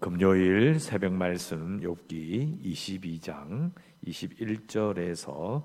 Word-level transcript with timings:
금요일 0.00 0.78
새벽 0.78 1.12
말씀 1.12 1.80
욥기 1.80 2.62
22장 2.62 3.72
21절에서 4.06 5.64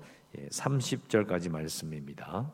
30절까지 0.50 1.52
말씀입니다. 1.52 2.52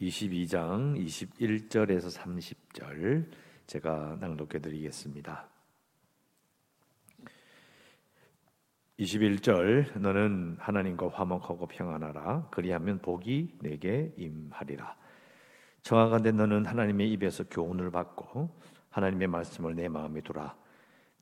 22장 0.00 0.96
21절에서 0.96 2.16
30절 2.16 3.32
제가 3.66 4.16
낭독해 4.20 4.60
드리겠습니다. 4.60 5.48
21절 9.00 9.98
너는 9.98 10.56
하나님과 10.60 11.08
화목하고 11.08 11.66
평안하라 11.66 12.46
그리하면 12.52 13.00
복이 13.00 13.58
내게 13.60 14.14
임하리라. 14.16 14.96
정하간대 15.82 16.30
너는 16.30 16.66
하나님의 16.66 17.10
입에서 17.10 17.42
교훈을 17.42 17.90
받고 17.90 18.50
하나님의 18.90 19.28
말씀을 19.28 19.74
내 19.74 19.88
마음에 19.88 20.20
두라. 20.20 20.54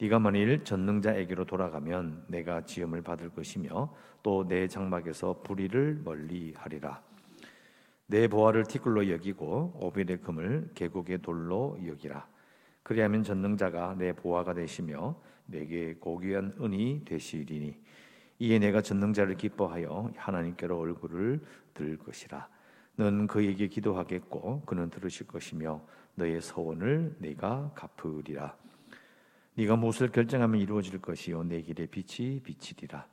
네가 0.00 0.18
만일 0.18 0.64
전능자에게로 0.64 1.44
돌아가면 1.44 2.24
내가 2.28 2.64
지음을 2.64 3.02
받을 3.02 3.30
것이며 3.30 3.92
또 4.22 4.46
내 4.46 4.68
장막에서 4.68 5.42
불의를 5.42 6.00
멀리하리라. 6.04 7.02
내 8.06 8.28
보화를 8.28 8.64
티끌로 8.64 9.10
여기고 9.10 9.78
오빌의 9.80 10.22
금을 10.22 10.70
계곡의 10.74 11.18
돌로 11.22 11.78
여기라. 11.86 12.26
그리하면 12.82 13.22
전능자가 13.22 13.96
내 13.98 14.12
보화가 14.14 14.54
되시며 14.54 15.20
내게 15.46 15.94
고귀한 15.94 16.54
은이 16.60 17.02
되시리니 17.04 17.76
이에 18.38 18.58
내가 18.58 18.80
전능자를 18.80 19.36
기뻐하여 19.36 20.12
하나님께로 20.16 20.78
얼굴을 20.78 21.40
들 21.74 21.98
것이라. 21.98 22.48
는 22.96 23.26
그에게 23.26 23.68
기도하겠고 23.68 24.62
그는 24.62 24.90
들으실 24.90 25.26
것이며 25.26 25.82
너의 26.18 26.40
소원을 26.40 27.16
내가 27.18 27.72
갚으리라. 27.74 28.56
네가 29.54 29.76
무엇을 29.76 30.10
결정하면 30.10 30.60
이루어질 30.60 31.00
것이요 31.00 31.44
내 31.44 31.62
길에 31.62 31.86
빛이 31.86 32.40
비치리라. 32.40 33.06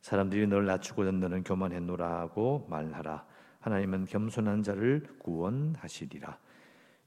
사람들이 0.00 0.46
널 0.46 0.66
낮추고 0.66 1.04
너는 1.04 1.44
교만했노라 1.44 2.20
하고 2.20 2.66
말하라. 2.68 3.26
하나님은 3.60 4.06
겸손한 4.06 4.62
자를 4.62 5.06
구원하시리라. 5.18 6.38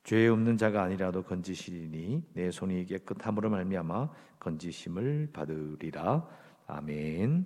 죄 0.04 0.28
없는 0.28 0.58
자가 0.58 0.84
아니라도 0.84 1.24
건지시리니 1.24 2.24
내 2.34 2.52
손이 2.52 2.86
깨끗함으로 2.86 3.50
말미암아 3.50 4.10
건지심을 4.40 5.30
받으리라. 5.34 6.28
아멘. 6.68 7.46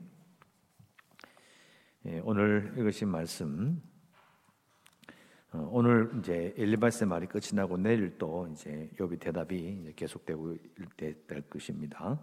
예, 2.05 2.21
오늘 2.23 2.73
읽으신 2.77 3.07
말씀 3.09 3.81
어, 3.85 3.92
오늘 5.55 6.11
이제 6.17 6.51
엘리바스의 6.57 7.07
말이 7.07 7.27
끝이 7.27 7.49
나고 7.53 7.77
내일 7.77 8.17
또 8.17 8.47
이제 8.51 8.89
욥의 8.97 9.19
대답이 9.19 9.93
계속되고 9.95 10.57
될 10.97 11.41
것입니다. 11.47 12.19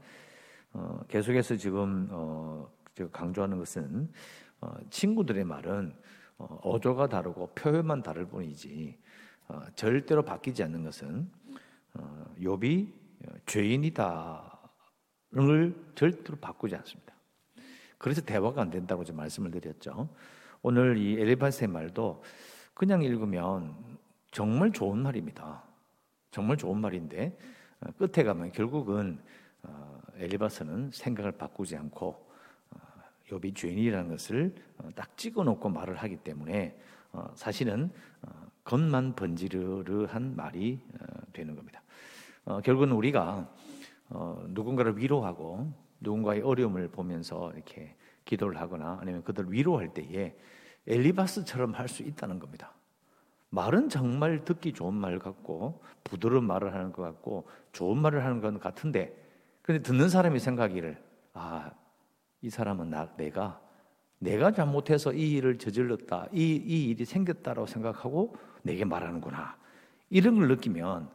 어, 0.73 1.01
계속해서 1.07 1.55
지금 1.57 2.09
어, 2.11 2.69
강조하는 3.13 3.57
것은 3.59 4.13
어, 4.61 4.75
친구들의 4.91 5.45
말은 5.45 5.95
어, 6.39 6.59
어조가 6.65 7.09
다르고 7.09 7.53
표현만 7.55 8.03
다를 8.03 8.27
뿐이지 8.27 8.99
어, 9.47 9.63
절대로 9.77 10.23
바뀌지 10.23 10.65
않는 10.65 10.83
것은 10.83 11.31
어, 11.95 12.35
욥이 12.41 12.93
죄인이다를 13.47 14.43
절대로 15.95 16.37
바꾸지 16.41 16.75
않습니다. 16.75 17.15
그래서 17.97 18.23
대화가 18.23 18.61
안 18.63 18.71
된다고 18.71 19.05
좀 19.05 19.17
말씀을 19.17 19.53
드렸죠. 19.53 20.09
오늘 20.63 20.97
이 20.97 21.21
엘리바스의 21.21 21.69
말도 21.69 22.23
그냥 22.81 23.03
읽으면 23.03 23.75
정말 24.31 24.73
좋은 24.73 25.01
말입니다. 25.01 25.63
정말 26.31 26.57
좋은 26.57 26.81
말인데 26.81 27.37
어, 27.81 27.91
끝에 27.99 28.25
가면 28.25 28.53
결국은 28.53 29.19
어, 29.63 30.01
엘리바스는 30.17 30.91
생각을 30.91 31.33
바꾸지 31.33 31.77
않고 31.77 32.27
욥이 33.29 33.51
어, 33.51 33.55
죄인이라는 33.55 34.09
것을 34.09 34.55
딱 34.95 35.15
찍어놓고 35.19 35.69
말을 35.69 35.97
하기 35.97 36.17
때문에 36.25 36.81
사실은 37.35 37.93
겉만 38.65 39.15
번지르르한 39.15 40.35
말이 40.35 40.81
되는 41.35 41.55
겁니다. 41.55 41.83
결국은 42.65 42.93
우리가 42.93 43.53
누군가를 44.49 44.97
위로하고 44.97 45.71
누군가의 46.01 46.41
어려움을 46.41 46.89
보면서 46.89 47.53
이렇게 47.53 47.95
기도를 48.25 48.59
하거나 48.59 48.97
아니면 49.03 49.23
그들 49.23 49.53
위로할 49.53 49.93
때에 49.93 50.35
엘리바스처럼 50.87 51.75
할 51.75 51.89
수 51.89 52.03
있다는 52.03 52.39
겁니다. 52.39 52.73
말은 53.51 53.89
정말 53.89 54.45
듣기 54.45 54.73
좋은 54.73 54.95
말 54.95 55.19
같고 55.19 55.83
부드러운 56.05 56.45
말을 56.45 56.75
하는 56.75 56.93
것 56.93 57.03
같고 57.03 57.49
좋은 57.73 57.99
말을 57.99 58.25
하는 58.25 58.41
것 58.41 58.59
같은데 58.61 59.17
근데 59.63 59.83
듣는 59.83 60.09
사람이 60.09 60.39
생각이를 60.39 61.03
아, 61.33 61.71
이 62.43 62.51
사람은 62.51 62.91
나 62.91 63.15
내가 63.17 63.61
내가 64.19 64.53
잘못해서 64.53 65.13
이 65.13 65.33
일을 65.33 65.59
저질렀다. 65.59 66.29
이, 66.33 66.57
이 66.57 66.91
일이 66.91 67.05
생겼다라고 67.05 67.67
생각하고 67.67 68.37
내게 68.63 68.85
말하는구나. 68.85 69.57
이런 70.11 70.37
걸 70.37 70.49
느끼면 70.49 71.11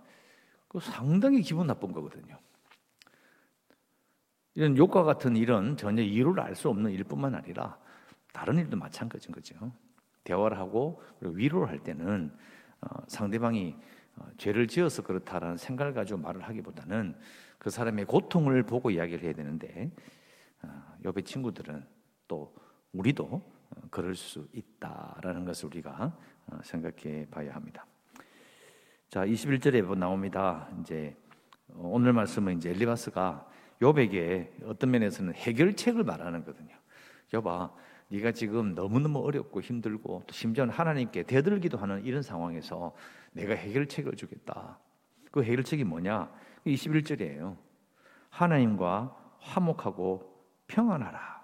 그 0.68 0.80
상당히 0.80 1.42
기분 1.42 1.68
나쁜 1.68 1.92
거거든요. 1.92 2.38
이런 4.56 4.76
욕과 4.78 5.04
같은 5.04 5.36
일은 5.36 5.78
전혀 5.78 6.02
이유를 6.02 6.42
알 6.42 6.56
수 6.56 6.70
없는 6.70 6.92
일뿐만 6.92 7.36
아니라 7.36 7.78
다른 8.36 8.58
일도 8.58 8.76
마찬가지인 8.76 9.32
거죠. 9.32 9.72
대화를 10.26 10.60
하고 10.60 11.02
위로를 11.22 11.70
할 11.70 11.80
때는 11.80 12.36
어, 12.82 12.88
상대방이 13.08 13.78
어, 14.18 14.28
죄를 14.38 14.68
지어서 14.68 15.04
그렇다라는 15.04 15.56
생각을 15.56 15.94
가지고 15.94 16.20
말을 16.20 16.42
하기보다는 16.42 17.16
그 17.58 17.70
사람의 17.70 18.04
고통을 18.04 18.64
보고 18.64 18.92
이야기를 18.92 19.24
해야 19.24 19.32
되는데 19.32 19.90
어, 20.64 20.68
옆에 21.06 21.22
친구들은 21.22 21.86
또 22.28 22.54
우리도 22.92 23.24
어, 23.24 23.82
그럴 23.90 24.16
수 24.16 24.50
있다라는 24.52 25.46
것을 25.46 25.68
우리가 25.68 26.14
어, 26.48 26.60
생각해 26.62 27.28
봐야 27.32 27.56
합니다. 27.56 27.86
자, 29.08 29.26
21절에 29.26 29.98
나옵니다. 29.98 30.68
이제 30.82 31.16
어, 31.70 31.88
오늘 31.94 32.12
말씀은 32.12 32.58
이제 32.58 32.72
엘리바스가 32.72 33.50
욥에게 33.80 34.66
어떤 34.66 34.92
면에서는 34.92 35.34
해결책을 35.36 36.04
말하는 36.04 36.44
거거든요. 36.44 36.76
여봐, 37.34 37.72
네가 38.10 38.32
지금 38.32 38.76
너무너무 38.76 39.20
어렵고 39.20 39.62
힘들고 39.62 40.24
또 40.28 40.34
심지어는 40.34 40.74
하나님께 40.74 41.24
대들기도 41.24 41.78
하는 41.78 42.04
이런 42.06 42.22
상황에서 42.22 42.94
내가 43.32 43.54
해결책을 43.56 44.16
주겠다. 44.16 44.80
그 45.32 45.44
해결책이 45.44 45.84
뭐냐? 45.84 46.32
21절이에요. 46.66 47.58
하나님과 48.30 49.16
화목하고 49.40 50.34
평안하라. 50.68 51.44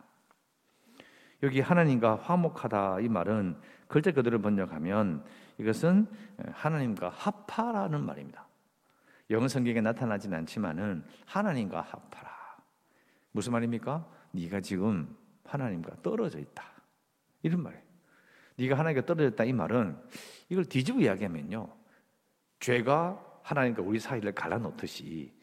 여기 1.44 1.60
하나님과 1.60 2.18
화목하다 2.18 3.00
이 3.02 3.10
말은 3.10 3.60
글자 3.88 4.12
그대로 4.12 4.40
번역하면 4.42 5.24
이것은 5.58 6.08
하나님과 6.52 7.10
합하라는 7.10 8.06
말입니다. 8.06 8.48
영어 9.30 9.48
성경에 9.48 9.82
나타나진 9.82 10.34
않지만은 10.34 11.04
하나님과 11.26 11.82
합하라. 11.82 12.32
무슨 13.32 13.54
말입니까? 13.54 14.06
네가 14.32 14.62
지금 14.62 15.16
하나님과 15.46 16.02
떨어져 16.02 16.40
있다. 16.40 16.64
이런 17.44 17.62
말이에요. 17.64 17.84
네가 18.58 18.78
하나님과 18.78 19.06
떨어졌다 19.06 19.44
이 19.44 19.54
말은 19.54 19.98
이걸 20.50 20.66
뒤집어 20.66 21.00
이야기하면요. 21.00 21.68
죄가 22.60 23.42
하나님과 23.44 23.82
우리 23.82 24.00
사이를 24.00 24.34
갈라놓듯이 24.34 25.34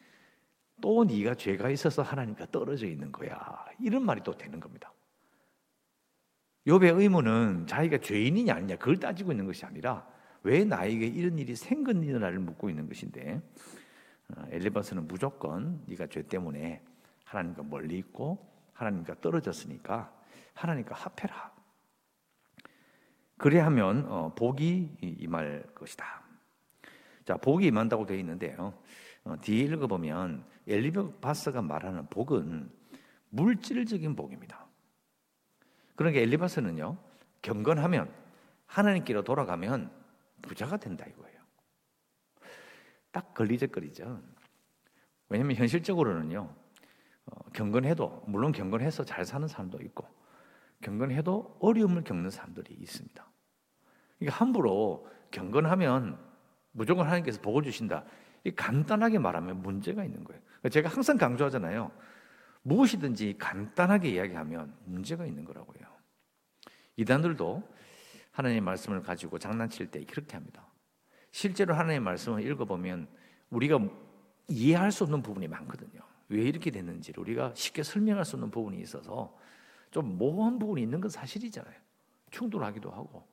또 0.81 1.03
네가 1.03 1.35
죄가 1.35 1.69
있어서 1.69 2.01
하나님과 2.01 2.47
떨어져 2.51 2.87
있는 2.87 3.11
거야. 3.11 3.65
이런 3.79 4.05
말이 4.05 4.21
또 4.23 4.37
되는 4.37 4.59
겁니다. 4.59 4.93
욥의 6.67 6.99
의문은 6.99 7.67
자기가 7.67 7.97
죄인이냐 7.97 8.53
아니냐 8.53 8.75
그걸 8.77 8.97
따지고 8.97 9.31
있는 9.31 9.45
것이 9.45 9.65
아니라 9.65 10.07
왜 10.43 10.63
나에게 10.63 11.07
이런 11.07 11.37
일이 11.37 11.55
생겼느냐를 11.55 12.39
묻고 12.39 12.69
있는 12.69 12.87
것인데 12.87 13.41
어, 14.29 14.43
엘리바스는 14.51 15.07
무조건 15.07 15.83
네가 15.87 16.07
죄 16.07 16.21
때문에 16.21 16.83
하나님과 17.25 17.63
멀리 17.63 17.97
있고 17.97 18.47
하나님과 18.79 19.15
떨어졌으니까 19.19 20.13
하나님과 20.53 20.95
합해라. 20.95 21.53
그래 23.37 23.59
하면 23.59 24.05
어, 24.09 24.33
복이 24.35 24.97
임할 25.01 25.63
것이다. 25.75 26.23
자, 27.25 27.37
복이 27.37 27.67
임한다고 27.67 28.05
되어 28.05 28.17
있는데요. 28.17 28.73
어, 29.25 29.35
뒤에 29.41 29.65
읽어보면 29.65 30.45
엘리바스가 30.67 31.61
말하는 31.61 32.07
복은 32.07 32.71
물질적인 33.29 34.15
복입니다. 34.15 34.65
그러니까 35.95 36.21
엘리바스는요, 36.21 36.97
경건하면 37.41 38.13
하나님께로 38.65 39.23
돌아가면 39.23 39.91
부자가 40.41 40.77
된다 40.77 41.05
이거예요. 41.05 41.39
딱 43.11 43.33
걸리적거리죠. 43.33 44.21
왜냐하면 45.27 45.57
현실적으로는요, 45.57 46.39
어, 46.39 46.58
경건해도 47.53 48.23
물론 48.27 48.51
경건해서 48.51 49.03
잘 49.05 49.25
사는 49.25 49.47
사람도 49.47 49.81
있고 49.81 50.07
경건해도 50.81 51.57
어려움을 51.59 52.03
겪는 52.03 52.29
사람들이 52.29 52.73
있습니다. 52.73 53.25
그러니까 54.17 54.37
함부로 54.37 55.07
경건하면 55.31 56.17
무조건 56.71 57.05
하나님께서 57.05 57.41
복을 57.41 57.63
주신다 57.63 58.05
간단하게 58.55 59.19
말하면 59.19 59.61
문제가 59.61 60.03
있는 60.03 60.23
거예요. 60.23 60.41
제가 60.71 60.89
항상 60.89 61.17
강조하잖아요. 61.17 61.91
무엇이든지 62.63 63.35
간단하게 63.37 64.09
이야기하면 64.09 64.75
문제가 64.85 65.25
있는 65.25 65.45
거라고요. 65.45 65.87
이단들도 66.97 67.63
하나님의 68.31 68.61
말씀을 68.61 69.01
가지고 69.01 69.39
장난칠 69.39 69.91
때 69.91 70.03
그렇게 70.05 70.35
합니다. 70.35 70.65
실제로 71.31 71.73
하나님의 71.73 71.99
말씀을 72.01 72.45
읽어보면 72.45 73.07
우리가 73.49 73.79
이해할 74.47 74.91
수 74.91 75.03
없는 75.03 75.21
부분이 75.21 75.47
많거든요. 75.47 76.08
왜 76.29 76.43
이렇게 76.43 76.71
됐는지를 76.71 77.21
우리가 77.21 77.53
쉽게 77.55 77.83
설명할 77.83 78.23
수 78.23 78.35
없는 78.35 78.51
부분이 78.51 78.79
있어서 78.81 79.35
좀 79.91 80.17
모호한 80.17 80.59
부분이 80.59 80.81
있는 80.81 81.01
건 81.01 81.09
사실이잖아요. 81.09 81.75
충돌하기도 82.31 82.91
하고 82.91 83.27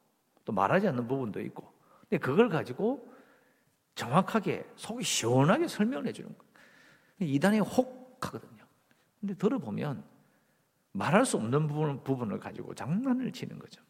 또 0.45 0.53
말하지 0.53 0.89
않는 0.89 1.07
부분도 1.07 1.41
있고. 1.43 1.73
근데 2.01 2.19
그걸 2.19 2.49
가지고 2.49 3.13
정확하게 3.95 4.67
속이 4.77 5.05
시원하게 5.05 5.69
설명을 5.69 6.07
해주는 6.07 6.29
거예요. 6.29 6.53
이단이 7.21 7.61
혹 7.61 8.19
하거든요. 8.21 8.65
근데 9.21 9.35
들어보면 9.35 10.05
말할 10.93 11.27
수 11.27 11.37
없는 11.37 11.67
부분, 11.67 12.03
부분을 12.03 12.39
가지고 12.39 12.75
장난을 12.75 13.33
치는 13.33 13.59
거죠. 13.59 13.83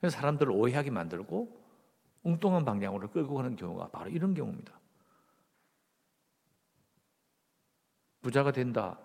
그래서 0.00 0.16
사람들을 0.16 0.52
오해하게 0.52 0.90
만들고 0.90 1.60
엉뚱한 2.22 2.64
방향으로 2.64 3.10
끌고 3.10 3.34
가는 3.34 3.56
경우가 3.56 3.88
바로 3.88 4.10
이런 4.10 4.34
경우입니다. 4.34 4.77
부자가 8.20 8.52
된다. 8.52 8.98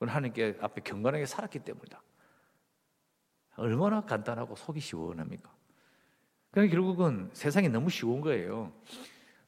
하나님께 0.00 0.58
앞에 0.60 0.80
경건하게 0.82 1.26
살았기 1.26 1.58
때문이다. 1.60 2.02
얼마나 3.56 4.00
간단하고 4.00 4.56
속이 4.56 4.80
시원합니까? 4.80 5.54
그러니까 6.50 6.74
결국은 6.74 7.30
세상이 7.32 7.68
너무 7.68 7.90
쉬운 7.90 8.20
거예요. 8.20 8.72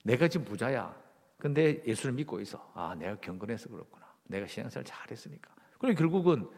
내가 0.04 0.28
지금 0.28 0.44
부자야. 0.46 0.94
근데 1.38 1.82
예수를 1.86 2.12
믿고 2.14 2.40
있어. 2.40 2.70
아, 2.74 2.94
내가 2.94 3.16
경건해서 3.16 3.68
그렇구나. 3.70 4.06
내가 4.24 4.46
신앙생활 4.46 4.84
잘했으니까. 4.84 5.52
그러니 5.78 5.96
결국은 5.96 6.48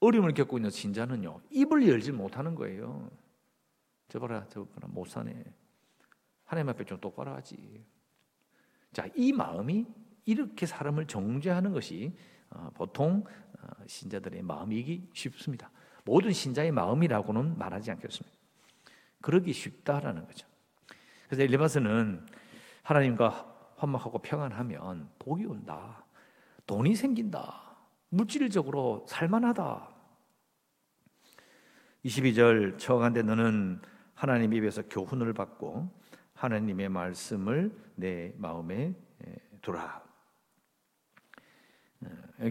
어려움을 0.00 0.32
겪고 0.32 0.58
있는 0.58 0.70
신자는요, 0.70 1.40
입을 1.50 1.86
열지 1.88 2.12
못하는 2.12 2.54
거예요. 2.54 3.10
저 4.08 4.18
봐라, 4.18 4.46
저 4.48 4.64
봐라, 4.64 4.88
못 4.88 5.06
사네. 5.08 5.44
하나님 6.44 6.68
앞에 6.68 6.84
좀 6.84 7.00
똑바로 7.00 7.32
하지. 7.32 7.84
자, 8.92 9.08
이 9.14 9.32
마음이 9.32 9.86
이렇게 10.24 10.66
사람을 10.66 11.06
정죄하는 11.06 11.72
것이 11.72 12.16
어, 12.50 12.70
보통 12.74 13.24
어, 13.60 13.66
신자들의 13.86 14.42
마음이기 14.42 15.10
쉽습니다. 15.12 15.70
모든 16.04 16.32
신자의 16.32 16.70
마음이라고는 16.72 17.58
말하지 17.58 17.90
않겠습니다. 17.92 18.36
그러기 19.20 19.52
쉽다라는 19.52 20.26
거죠. 20.26 20.46
그래서 21.26 21.42
엘리바스는 21.42 22.26
하나님과 22.82 23.72
화목하고 23.76 24.18
평안하면 24.18 25.08
복이 25.18 25.46
온다. 25.46 26.04
돈이 26.66 26.94
생긴다. 26.94 27.76
물질적으로 28.10 29.04
살만하다. 29.08 29.88
22절 32.04 32.78
처간데 32.78 33.22
너는 33.22 33.80
하나님 34.14 34.52
입에서 34.52 34.82
교훈을 34.82 35.32
받고 35.32 35.90
하나님의 36.34 36.90
말씀을 36.90 37.74
내 37.96 38.34
마음에 38.36 38.94
두라. 39.62 40.03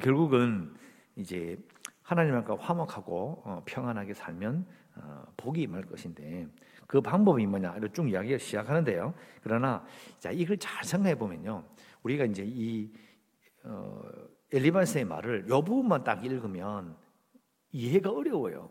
결국은 0.01 0.73
이제 1.15 1.57
하나님과 2.03 2.57
화목하고 2.57 3.41
어, 3.45 3.61
평안하게 3.65 4.13
살면 4.13 4.65
어, 4.95 5.23
복이 5.37 5.61
임할 5.63 5.83
것인데 5.83 6.47
그 6.87 7.01
방법이 7.01 7.45
뭐냐? 7.45 7.75
쭉 7.93 8.09
이야기를 8.09 8.39
시작하는데요. 8.39 9.13
그러나 9.41 9.83
자 10.19 10.31
이걸 10.31 10.57
잘 10.57 10.83
생각해 10.83 11.15
보면요, 11.15 11.63
우리가 12.03 12.25
이제 12.25 12.43
이 12.45 12.91
어, 13.63 14.01
엘리바스의 14.51 15.05
말을 15.05 15.49
요 15.49 15.63
부분만 15.63 16.03
딱 16.03 16.23
읽으면 16.23 16.95
이해가 17.71 18.11
어려워요. 18.11 18.69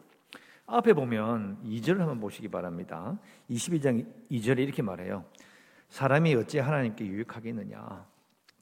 앞에 0.67 0.93
보면 0.93 1.58
2절을 1.64 1.99
한번 1.99 2.20
보시기 2.20 2.49
바랍니다. 2.49 3.19
22장 3.50 4.06
2절에 4.31 4.61
이렇게 4.61 4.82
말해요. 4.82 5.25
사람이 5.88 6.34
어찌 6.37 6.61
하나님께 6.61 7.05
유익하겠느냐? 7.05 8.06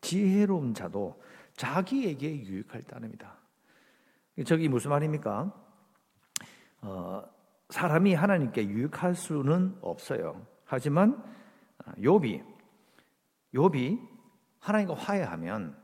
지혜로운 0.01 0.73
자도 0.75 1.21
자기에게 1.61 2.47
유익할 2.47 2.83
따름이다. 2.85 3.37
저기 4.47 4.67
무슨 4.67 4.89
말입니까? 4.93 5.53
어, 6.81 7.23
사람이 7.69 8.15
하나님께 8.15 8.67
유익할 8.67 9.15
수는 9.15 9.77
없어요. 9.83 10.47
하지만 10.65 11.23
아, 11.85 11.93
욥이 11.99 12.43
욥이 13.53 14.09
하나님과 14.61 14.95
화해하면 14.95 15.77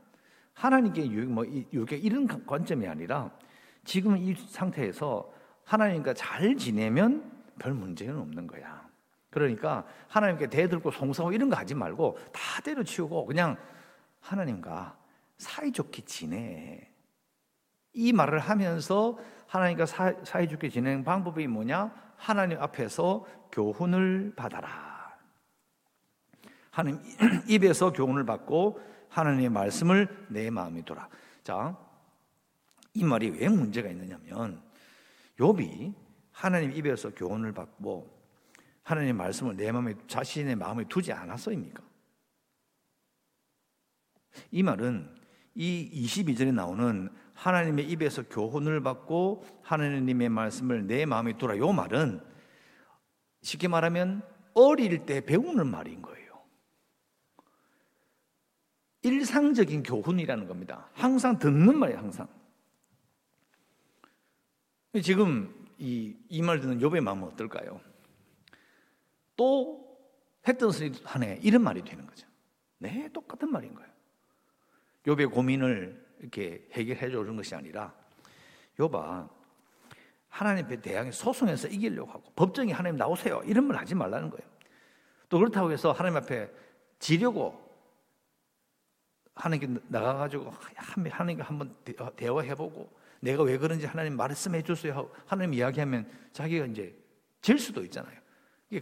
하나님께 0.55 1.11
유익 1.11 1.29
뭐 1.29 1.45
유익 1.45 1.91
이런 2.03 2.25
관점이 2.25 2.87
아니라 2.87 3.29
지금 3.83 4.17
이 4.17 4.33
상태에서 4.33 5.31
하나님과 5.63 6.15
잘 6.15 6.55
지내면 6.55 7.31
별 7.59 7.75
문제는 7.75 8.17
없는 8.17 8.47
거야. 8.47 8.87
그러니까 9.29 9.85
하나님께 10.07 10.47
대들고 10.47 10.89
송사하고 10.89 11.33
이런 11.33 11.51
거 11.51 11.55
하지 11.55 11.75
말고 11.75 12.17
다 12.33 12.61
때려치우고 12.63 13.27
그냥 13.27 13.55
하나님과 14.21 14.96
사이좋게 15.37 16.03
지내. 16.05 16.91
이 17.93 18.13
말을 18.13 18.39
하면서 18.39 19.17
하나님과 19.47 19.85
사이좋게 20.23 20.69
지내는 20.69 21.03
방법이 21.03 21.47
뭐냐? 21.47 21.93
하나님 22.17 22.61
앞에서 22.61 23.25
교훈을 23.51 24.33
받아라. 24.35 25.17
하나님 26.69 27.01
입에서 27.47 27.91
교훈을 27.91 28.25
받고 28.25 28.79
하나님의 29.09 29.49
말씀을 29.49 30.27
내 30.29 30.49
마음에 30.49 30.83
둬라. 30.83 31.09
자, 31.43 31.77
이 32.93 33.03
말이 33.03 33.29
왜 33.29 33.47
문제가 33.47 33.89
있느냐면 33.89 34.61
욥이 35.39 35.93
하나님 36.31 36.71
입에서 36.71 37.13
교훈을 37.13 37.53
받고 37.53 38.15
하나님의 38.83 39.13
말씀을 39.13 39.55
내 39.55 39.71
마음에 39.71 39.95
자신의 40.07 40.55
마음에 40.55 40.83
두지 40.87 41.11
않았어입니까? 41.13 41.83
이 44.51 44.61
말은 44.61 45.17
이 45.59 45.89
22절에 46.05 46.53
나오는 46.53 47.09
하나님의 47.33 47.89
입에서 47.89 48.23
교훈을 48.23 48.81
받고 48.83 49.43
하나님의 49.63 50.29
말씀을 50.29 50.85
내 50.85 51.05
마음에 51.05 51.35
두라. 51.35 51.57
요 51.57 51.71
말은 51.71 52.21
쉽게 53.41 53.67
말하면 53.67 54.21
어릴 54.53 55.05
때 55.05 55.21
배우는 55.25 55.67
말인 55.67 56.01
거예요. 56.03 56.27
일상적인 59.01 59.81
교훈이라는 59.83 60.47
겁니다. 60.47 60.89
항상 60.93 61.39
듣는 61.39 61.77
말이에요, 61.77 61.99
항상. 61.99 62.27
지금 65.01 65.53
이 65.79 66.15
이 66.29 66.41
말 66.41 66.59
듣는 66.59 66.79
욥의 66.79 67.01
마음은 67.01 67.23
어떨까요? 67.29 67.79
또 69.35 69.97
했던 70.47 70.71
소리 70.71 70.91
하네 71.03 71.39
이런 71.43 71.63
말이 71.63 71.83
되는 71.83 72.05
거죠. 72.05 72.27
네, 72.79 73.09
똑같은 73.13 73.51
말인 73.51 73.73
거예요. 73.73 73.96
욥의 75.07 75.31
고민을 75.31 76.05
이렇게 76.19 76.67
해결해 76.73 77.09
주는 77.09 77.35
것이 77.35 77.55
아니라 77.55 77.93
욥아 78.77 79.29
하나님 80.27 80.65
앞에 80.65 80.81
대항해 80.81 81.11
소송해서 81.11 81.69
이기려고 81.69 82.11
하고 82.11 82.31
법정에 82.35 82.73
하나님 82.73 82.97
나오세요 82.97 83.41
이런 83.45 83.65
말 83.65 83.77
하지 83.77 83.95
말라는 83.95 84.29
거예요. 84.29 84.47
또 85.29 85.39
그렇다고 85.39 85.71
해서 85.71 85.93
하나님 85.93 86.17
앞에 86.17 86.51
지려고 86.99 87.65
하나님께 89.35 89.81
나가가지고 89.87 90.51
하나님과 90.75 91.43
한번 91.45 91.75
대화해보고 92.15 92.91
내가 93.21 93.43
왜 93.43 93.57
그런지 93.57 93.85
하나님 93.85 94.17
말씀해 94.17 94.61
주세요 94.61 94.93
하고 94.93 95.11
하나님 95.25 95.53
이야기하면 95.53 96.09
자기가 96.33 96.65
이제 96.65 96.95
질 97.41 97.57
수도 97.57 97.83
있잖아요. 97.83 98.19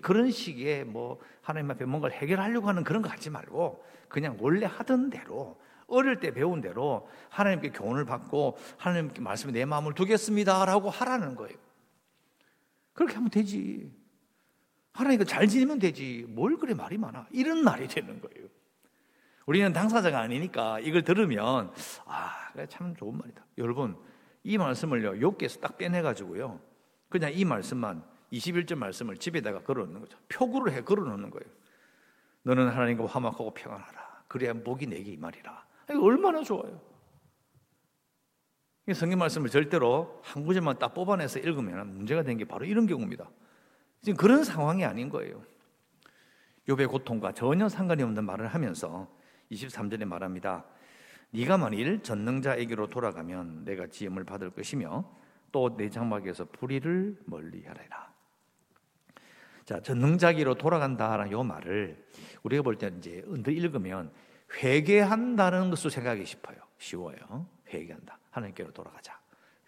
그런 0.01 0.31
식의 0.31 0.85
뭐 0.85 1.19
하나님 1.41 1.69
앞에 1.71 1.85
뭔가를 1.85 2.17
해결하려고 2.17 2.67
하는 2.67 2.83
그런 2.83 3.01
거 3.01 3.09
하지 3.09 3.29
말고 3.29 3.85
그냥 4.07 4.37
원래 4.39 4.65
하던 4.65 5.09
대로 5.11 5.59
어릴 5.87 6.19
때 6.19 6.31
배운 6.31 6.61
대로 6.61 7.09
하나님께 7.29 7.71
교훈을 7.71 8.05
받고 8.05 8.57
하나님께 8.77 9.21
말씀에 9.21 9.51
내 9.51 9.65
마음을 9.65 9.93
두겠습니다라고 9.93 10.89
하라는 10.89 11.35
거예요. 11.35 11.57
그렇게 12.93 13.15
하면 13.15 13.29
되지. 13.29 13.91
하나님과 14.93 15.25
잘 15.25 15.47
지내면 15.47 15.79
되지. 15.79 16.25
뭘 16.29 16.57
그래 16.57 16.73
말이 16.73 16.97
많아. 16.97 17.27
이런 17.31 17.63
말이 17.63 17.87
되는 17.87 18.19
거예요. 18.21 18.47
우리는 19.45 19.71
당사자가 19.73 20.19
아니니까 20.21 20.79
이걸 20.79 21.03
들으면 21.03 21.71
아, 22.05 22.51
참 22.67 22.95
좋은 22.95 23.17
말이다. 23.17 23.45
여러분, 23.57 23.95
이 24.43 24.57
말씀을요. 24.57 25.21
욕께서 25.21 25.59
딱 25.59 25.77
빼내 25.77 26.01
가지고요. 26.01 26.59
그냥 27.09 27.31
이 27.33 27.45
말씀만 27.45 28.03
21절 28.31 28.75
말씀을 28.75 29.17
집에다가 29.17 29.61
걸어 29.61 29.85
놓는 29.85 30.01
거죠. 30.01 30.17
표구를 30.29 30.73
해 30.73 30.81
걸어 30.81 31.03
놓는 31.03 31.29
거예요. 31.29 31.51
너는 32.43 32.69
하나님과 32.69 33.05
화목하고 33.05 33.53
평안하라. 33.53 34.23
그래야 34.27 34.53
복이 34.53 34.87
내게 34.87 35.11
이 35.11 35.17
말이라. 35.17 35.64
얼마나 35.93 36.43
좋아요. 36.43 36.81
성경 38.93 39.19
말씀을 39.19 39.49
절대로 39.49 40.21
한 40.23 40.45
구절만 40.45 40.77
딱 40.77 40.93
뽑아내서 40.93 41.39
읽으면 41.39 41.95
문제가 41.95 42.21
되는 42.21 42.37
게 42.37 42.45
바로 42.45 42.65
이런 42.65 42.85
경우입니다. 42.85 43.29
지금 44.01 44.17
그런 44.17 44.43
상황이 44.43 44.85
아닌 44.85 45.09
거예요. 45.09 45.43
욥의 46.67 46.89
고통과 46.89 47.31
전혀 47.31 47.67
상관이 47.67 48.03
없는 48.03 48.23
말을 48.25 48.47
하면서 48.47 49.07
23절에 49.51 50.05
말합니다. 50.05 50.65
네가 51.31 51.57
만일 51.57 52.01
전능자에게로 52.01 52.87
돌아가면 52.87 53.65
내가 53.65 53.87
지음을 53.87 54.23
받을 54.23 54.51
것이며 54.51 55.03
또 55.51 55.69
내 55.77 55.89
장막에서 55.89 56.45
불의를 56.45 57.17
멀리하리라. 57.25 58.13
자, 59.63 59.79
전능자기로 59.79 60.55
돌아간다라는 60.55 61.31
요 61.31 61.43
말을 61.43 62.05
우리가 62.43 62.61
볼때 62.61 62.91
이제 62.97 63.23
언뜻 63.27 63.51
읽으면 63.51 64.11
회개한다는 64.53 65.69
것으로 65.69 65.89
생각하기 65.89 66.25
싶어요. 66.25 66.57
쉬워요. 66.77 67.47
회개한다. 67.73 68.17
하나님께로 68.31 68.71
돌아가자. 68.71 69.19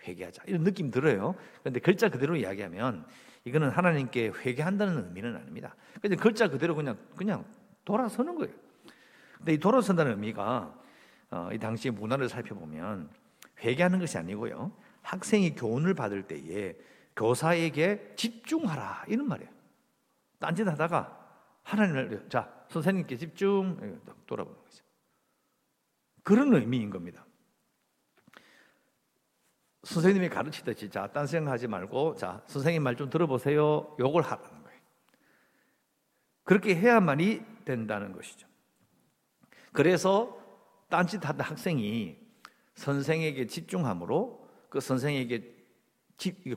회개하자. 0.08 0.44
이런 0.48 0.64
느낌 0.64 0.92
들어요. 0.92 1.36
그런데 1.62 1.80
글자 1.80 2.10
그대로 2.10 2.36
이야기하면 2.36 3.06
이거는 3.44 3.70
하나님께 3.70 4.30
회개한다는 4.30 5.06
의미는 5.06 5.36
아닙니다. 5.36 5.76
근데 6.02 6.16
글자 6.16 6.48
그대로 6.50 6.76
그냥 6.76 6.98
그냥 7.16 7.46
돌아서는 7.86 8.36
거예요. 8.36 8.54
근데 9.38 9.54
이 9.54 9.58
돌아선다는 9.58 10.14
의미가 10.14 10.74
어, 11.30 11.50
이 11.52 11.58
당시의 11.58 11.94
문화를 11.94 12.30
살펴보면 12.30 13.10
회개하는 13.60 14.00
것이 14.00 14.18
아니고요. 14.18 14.72
학생이 15.02 15.56
교훈을 15.56 15.94
받을 15.94 16.24
때에 16.24 16.76
교사에게 17.16 18.14
집중하라 18.16 19.06
이런 19.08 19.28
말이에요. 19.28 19.50
딴짓 20.40 20.68
하다가 20.68 21.18
하나님을 21.64 22.28
자 22.30 22.57
선생님께 22.70 23.18
집중 23.18 24.02
돌아보는 24.26 24.60
거죠. 24.64 24.84
그런 26.24 26.54
의미인 26.54 26.90
겁니다. 26.90 27.26
선생님이 29.84 30.28
가르치듯이 30.30 30.90
자, 30.90 31.08
딴 31.08 31.26
생각하지 31.28 31.68
말고 31.68 32.16
자, 32.16 32.44
선생님 32.48 32.84
말 32.84 32.96
좀 32.96 33.10
들어보세요. 33.10 33.96
요걸 34.00 34.24
하라는 34.24 34.64
거예요. 34.64 34.80
그렇게 36.44 36.76
해야만이 36.76 37.42
된다는 37.64 38.12
것이죠. 38.12 38.48
그래서 39.72 40.38
딴짓하던 40.90 41.40
학생이 41.42 42.18
선생에게 42.76 43.48
집중함으로 43.48 44.48
그 44.70 44.80
선생에게 44.80 45.56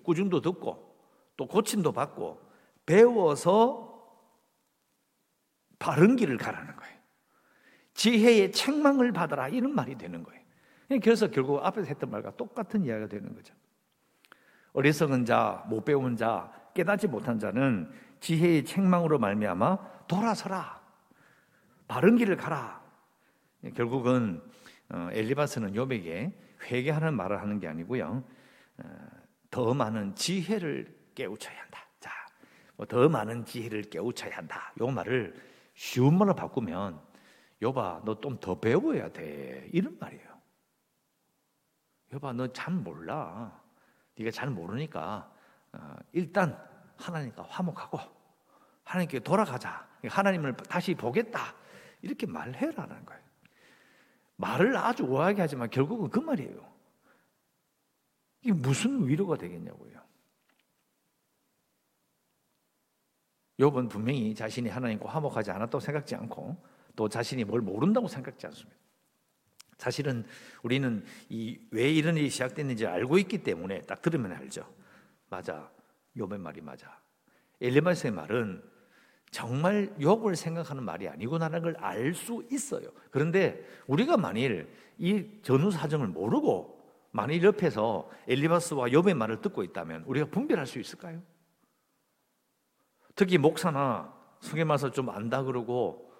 꾸중도 0.02 0.40
듣고 0.40 0.96
또 1.36 1.46
고침도 1.46 1.92
받고 1.92 2.40
배워서 2.86 3.89
바른 5.80 6.14
길을 6.14 6.36
가라는 6.36 6.76
거예요. 6.76 6.94
지혜의 7.94 8.52
책망을 8.52 9.12
받아라 9.12 9.48
이런 9.48 9.74
말이 9.74 9.96
되는 9.96 10.22
거예요. 10.22 10.40
그래서 11.02 11.28
결국 11.28 11.64
앞에서 11.64 11.88
했던 11.88 12.10
말과 12.10 12.30
똑같은 12.36 12.84
이야기가 12.84 13.08
되는 13.08 13.34
거죠. 13.34 13.54
어리석은 14.72 15.24
자, 15.24 15.64
못 15.68 15.84
배운 15.84 16.16
자, 16.16 16.52
깨닫지 16.74 17.08
못한 17.08 17.38
자는 17.38 17.90
지혜의 18.20 18.64
책망으로 18.64 19.18
말미암아 19.18 20.06
돌아서라. 20.06 20.80
바른 21.88 22.16
길을 22.16 22.36
가라. 22.36 22.80
결국은 23.74 24.42
어, 24.90 25.08
엘리바스는 25.12 25.72
욥에게 25.72 26.32
회개하는 26.70 27.14
말을 27.14 27.40
하는 27.40 27.58
게 27.58 27.68
아니고요. 27.68 28.22
어, 28.78 28.84
더 29.50 29.74
많은 29.74 30.14
지혜를 30.14 30.94
깨우쳐야 31.14 31.58
한다. 31.58 31.86
자, 31.98 32.10
뭐더 32.76 33.08
많은 33.08 33.44
지혜를 33.44 33.82
깨우쳐야 33.82 34.36
한다. 34.36 34.72
요 34.80 34.88
말을 34.88 35.49
쉬운 35.80 36.18
말로 36.18 36.34
바꾸면 36.34 37.00
욥아, 37.62 38.04
너좀 38.04 38.38
더 38.38 38.60
배워야 38.60 39.08
돼. 39.08 39.66
이런 39.72 39.96
말이에요. 39.98 40.28
여봐, 42.12 42.34
너 42.34 42.46
잘 42.48 42.74
몰라. 42.74 43.58
네가 44.14 44.30
잘 44.30 44.50
모르니까 44.50 45.32
어, 45.72 45.96
일단 46.12 46.62
하나님과 46.98 47.44
화목하고 47.44 47.98
하나님께 48.84 49.20
돌아가자. 49.20 49.88
하나님을 50.06 50.54
다시 50.54 50.94
보겠다. 50.94 51.54
이렇게 52.02 52.26
말해라는 52.26 53.06
거예요. 53.06 53.22
말을 54.36 54.76
아주 54.76 55.04
오하게 55.04 55.40
하지만 55.40 55.70
결국은 55.70 56.10
그 56.10 56.18
말이에요. 56.18 56.60
이게 58.42 58.52
무슨 58.52 59.08
위로가 59.08 59.38
되겠냐고요. 59.38 59.98
욥은 63.60 63.90
분명히 63.90 64.34
자신이 64.34 64.68
하나님과 64.70 65.08
화목하지 65.08 65.50
않았다고 65.50 65.80
생각지 65.80 66.14
않고 66.14 66.56
또 66.96 67.08
자신이 67.08 67.44
뭘 67.44 67.60
모른다고 67.60 68.08
생각지 68.08 68.46
않습니다. 68.46 68.76
사실은 69.76 70.24
우리는 70.62 71.04
이 71.28 71.58
왜 71.70 71.90
이런 71.92 72.16
일이 72.16 72.28
시작됐는지 72.30 72.86
알고 72.86 73.18
있기 73.18 73.42
때문에 73.42 73.82
딱 73.82 74.02
들으면 74.02 74.32
알죠. 74.32 74.66
맞아. 75.28 75.70
욥의 76.16 76.38
말이 76.38 76.60
맞아. 76.60 76.98
엘리마스의 77.60 78.12
말은 78.12 78.62
정말 79.30 79.94
욥을 80.00 80.34
생각하는 80.34 80.82
말이 80.82 81.08
아니구나라는 81.08 81.62
걸 81.62 81.76
알 81.78 82.14
수 82.14 82.44
있어요. 82.50 82.88
그런데 83.10 83.64
우리가 83.86 84.16
만일 84.16 84.68
이 84.98 85.24
전후 85.42 85.70
사정을 85.70 86.08
모르고 86.08 86.80
만일 87.12 87.42
옆에서 87.44 88.08
엘리바스와 88.28 88.88
욥의 88.88 89.14
말을 89.14 89.40
듣고 89.40 89.62
있다면 89.62 90.04
우리가 90.06 90.26
분별할 90.26 90.66
수 90.66 90.78
있을까요? 90.78 91.22
특히 93.20 93.36
목사나 93.36 94.10
성경마서 94.40 94.92
좀 94.92 95.10
안다 95.10 95.42
그러고 95.42 96.10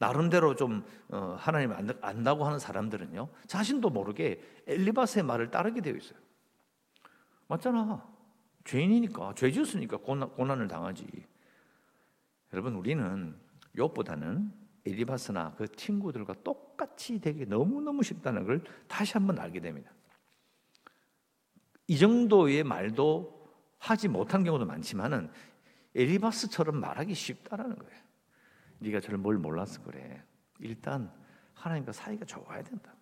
나름대로 0.00 0.56
좀 0.56 0.84
어, 1.08 1.36
하나님 1.38 1.72
안다고 2.00 2.44
하는 2.44 2.58
사람들은요 2.58 3.28
자신도 3.46 3.90
모르게 3.90 4.42
엘리바스의 4.66 5.22
말을 5.22 5.52
따르게 5.52 5.80
되어 5.80 5.94
있어요. 5.94 6.18
맞잖아. 7.46 8.04
죄인이니까 8.64 9.34
죄 9.36 9.52
지었으니까 9.52 9.98
고난, 9.98 10.60
을 10.60 10.66
당하지. 10.66 11.06
여러분 12.52 12.74
우리는 12.74 13.36
욥보다는 13.76 14.50
엘리바스나 14.84 15.54
그 15.56 15.68
친구들과 15.68 16.34
똑같이 16.42 17.20
되게 17.20 17.44
너무너무 17.44 18.02
쉽다는 18.02 18.44
걸 18.44 18.64
다시 18.88 19.12
한번 19.12 19.38
알게 19.38 19.60
됩니다. 19.60 19.92
이 21.86 21.96
정도의 21.96 22.64
말도 22.64 23.48
하지 23.78 24.08
못한 24.08 24.42
경우도 24.42 24.66
많지만은 24.66 25.30
엘리바스처럼 25.94 26.78
말하기 26.80 27.14
쉽다라는 27.14 27.76
거예요. 27.76 28.02
네가 28.80 29.00
저를 29.00 29.18
뭘 29.18 29.38
몰라서 29.38 29.82
그래. 29.82 30.22
일단 30.60 31.10
하나님과 31.54 31.92
사이가 31.92 32.24
좋아야 32.24 32.62
된다. 32.62 32.94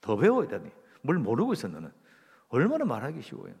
더 0.00 0.16
배워야 0.16 0.48
되니. 0.48 0.70
뭘 1.02 1.18
모르고 1.18 1.52
있어 1.52 1.68
너는. 1.68 1.90
얼마나 2.48 2.84
말하기 2.84 3.22
쉬워요. 3.22 3.54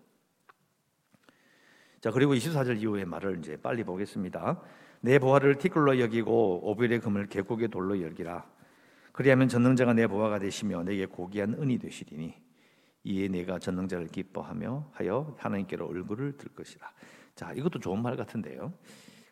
자 2.00 2.10
그리고 2.10 2.34
24절 2.34 2.80
이후의 2.80 3.04
말을 3.04 3.38
이제 3.38 3.56
빨리 3.56 3.84
보겠습니다. 3.84 4.60
내 5.00 5.18
보화를 5.18 5.56
티끌로 5.56 5.98
여기고 6.00 6.70
오빌의 6.70 7.00
금을 7.00 7.26
계곡의 7.26 7.68
돌로 7.68 8.00
열기라. 8.00 8.44
그리하면 9.12 9.48
전능자가 9.48 9.92
내 9.92 10.06
보화가 10.06 10.38
되시며 10.38 10.82
내게 10.84 11.06
고귀한 11.06 11.54
은이 11.54 11.78
되시리니 11.78 12.34
이에 13.04 13.28
내가 13.28 13.58
전능자를 13.58 14.08
기뻐하며 14.08 14.90
하여 14.92 15.34
하나님께로 15.38 15.86
얼굴을 15.86 16.38
들 16.38 16.48
것이다. 16.54 16.92
자 17.34 17.52
이것도 17.52 17.78
좋은 17.80 18.02
말 18.02 18.16
같은데요. 18.16 18.72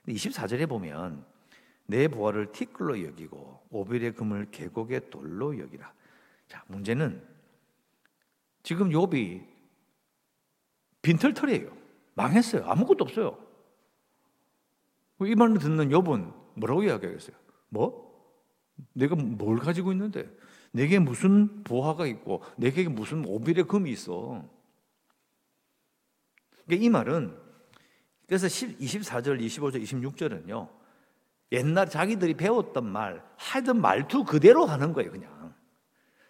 24절에 0.09 0.69
보면 0.69 1.25
내 1.87 2.09
보화를 2.09 2.53
티끌로 2.53 3.05
여기고 3.05 3.61
오빌의 3.71 4.15
금을 4.15 4.51
계곡의 4.51 5.11
돌로 5.11 5.59
여기라. 5.59 5.93
자, 6.47 6.65
문제는 6.69 7.21
지금 8.63 8.91
욥이 8.91 9.45
빈털털이에요. 11.03 11.77
망했어요. 12.15 12.65
아무것도 12.65 13.05
없어요. 13.05 13.39
이 15.23 15.35
말을 15.35 15.59
듣는 15.59 15.89
욥은 15.89 16.33
뭐라고 16.55 16.85
이야기하겠어요? 16.85 17.37
뭐? 17.69 18.11
내가 18.93 19.15
뭘 19.17 19.59
가지고 19.59 19.93
있는데? 19.93 20.31
내게 20.73 20.99
무슨 20.99 21.65
보화가 21.65 22.07
있고 22.07 22.43
내게 22.57 22.89
무슨 22.89 23.25
오빌의 23.27 23.65
금이 23.65 23.91
있어? 23.91 24.49
그러니까 26.67 26.85
이 26.85 26.89
말은 26.89 27.50
그래서 28.31 28.47
24절, 28.47 29.41
25절, 29.41 29.83
26절은요. 29.83 30.69
옛날 31.51 31.91
자기들이 31.91 32.35
배웠던 32.35 32.87
말, 32.87 33.25
하던 33.35 33.81
말투 33.81 34.23
그대로 34.23 34.67
하는 34.67 34.93
거예요, 34.93 35.11
그냥. 35.11 35.53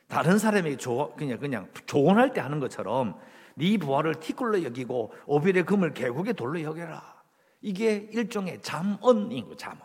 다른 0.08 0.38
사람에게 0.38 0.78
조, 0.78 1.12
그냥, 1.14 1.38
그냥 1.38 1.68
조언할 1.84 2.32
때 2.32 2.40
하는 2.40 2.58
것처럼 2.58 3.20
네 3.54 3.76
부하를 3.76 4.14
티끌로 4.14 4.62
여기고 4.62 5.12
오빌의 5.26 5.66
금을 5.66 5.92
개국의 5.92 6.32
돌로 6.32 6.62
여겨라. 6.62 7.22
이게 7.60 8.08
일종의 8.10 8.62
잠언인 8.62 9.42
거예요, 9.42 9.56
잠언. 9.58 9.80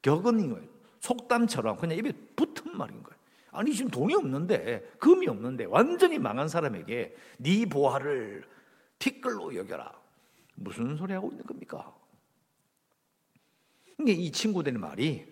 격언인 0.00 0.48
거예요. 0.54 0.66
속담처럼 1.00 1.76
그냥 1.76 1.98
입에 1.98 2.12
붙은 2.34 2.78
말인 2.78 3.02
거예요. 3.02 3.16
아니 3.52 3.74
지금 3.74 3.90
돈이 3.90 4.14
없는데 4.14 4.90
금이 5.00 5.28
없는데 5.28 5.66
완전히 5.66 6.18
망한 6.18 6.48
사람에게 6.48 7.14
네 7.36 7.66
보화를 7.66 8.42
티끌로 8.98 9.54
여겨라. 9.54 10.05
무슨 10.56 10.96
소리 10.96 11.12
하고 11.12 11.30
있는 11.30 11.44
겁니까? 11.44 11.94
이 14.06 14.30
친구들의 14.30 14.78
말이 14.78 15.26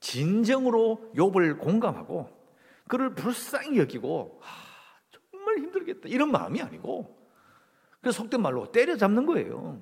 진정으로 0.00 1.12
욥을 1.14 1.58
공감하고 1.58 2.34
그를 2.88 3.14
불쌍히 3.14 3.78
여기고 3.78 4.40
아, 4.42 4.46
정말 5.10 5.58
힘들겠다 5.58 6.08
이런 6.08 6.30
마음이 6.30 6.62
아니고 6.62 7.16
그 8.00 8.12
속된 8.12 8.40
말로 8.40 8.70
때려잡는 8.70 9.26
거예요. 9.26 9.80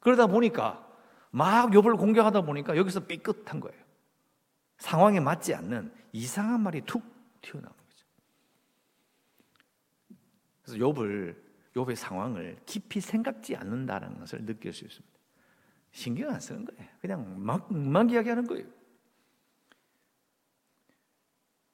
그러다 0.00 0.26
보니까 0.26 0.84
막 1.30 1.70
욥을 1.70 1.98
공격하다 1.98 2.42
보니까 2.42 2.76
여기서 2.76 3.06
삐끗한 3.06 3.60
거예요. 3.60 3.82
상황에 4.78 5.20
맞지 5.20 5.54
않는 5.54 5.92
이상한 6.12 6.60
말이 6.60 6.82
툭 6.82 7.02
튀어나온 7.40 7.72
거죠. 7.72 8.06
그래서 10.62 10.78
욥을 10.78 11.43
욥의 11.74 11.96
상황을 11.96 12.56
깊이 12.66 13.00
생각지 13.00 13.56
않는다는 13.56 14.18
것을 14.18 14.44
느낄 14.46 14.72
수 14.72 14.84
있습니다. 14.84 15.14
신경 15.90 16.30
안 16.30 16.40
쓰는 16.40 16.64
거예요. 16.64 16.90
그냥 17.00 17.34
막, 17.44 17.72
막 17.72 18.10
이야기하는 18.10 18.46
거예요. 18.46 18.66